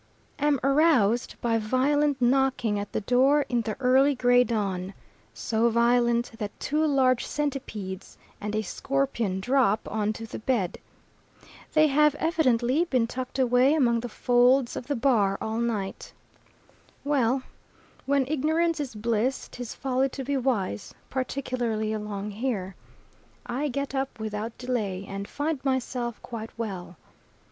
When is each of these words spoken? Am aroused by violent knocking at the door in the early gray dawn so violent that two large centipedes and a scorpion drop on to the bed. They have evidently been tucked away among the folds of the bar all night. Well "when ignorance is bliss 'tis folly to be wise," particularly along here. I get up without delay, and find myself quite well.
Am 0.39 0.59
aroused 0.63 1.35
by 1.41 1.59
violent 1.59 2.19
knocking 2.19 2.79
at 2.79 2.91
the 2.91 3.01
door 3.01 3.45
in 3.49 3.61
the 3.61 3.77
early 3.79 4.15
gray 4.15 4.43
dawn 4.43 4.95
so 5.31 5.69
violent 5.69 6.31
that 6.39 6.59
two 6.59 6.83
large 6.87 7.23
centipedes 7.23 8.17
and 8.41 8.55
a 8.55 8.63
scorpion 8.63 9.39
drop 9.39 9.87
on 9.87 10.11
to 10.13 10.25
the 10.25 10.39
bed. 10.39 10.79
They 11.73 11.85
have 11.85 12.15
evidently 12.15 12.85
been 12.85 13.05
tucked 13.05 13.37
away 13.37 13.75
among 13.75 13.99
the 13.99 14.09
folds 14.09 14.75
of 14.75 14.87
the 14.87 14.95
bar 14.95 15.37
all 15.39 15.59
night. 15.59 16.13
Well 17.03 17.43
"when 18.07 18.25
ignorance 18.27 18.79
is 18.79 18.95
bliss 18.95 19.49
'tis 19.51 19.75
folly 19.75 20.09
to 20.09 20.23
be 20.23 20.35
wise," 20.35 20.95
particularly 21.11 21.93
along 21.93 22.31
here. 22.31 22.73
I 23.45 23.67
get 23.67 23.93
up 23.93 24.19
without 24.19 24.57
delay, 24.57 25.05
and 25.07 25.27
find 25.27 25.63
myself 25.63 26.19
quite 26.23 26.49
well. 26.57 26.97